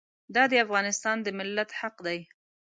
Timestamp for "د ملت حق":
1.21-1.95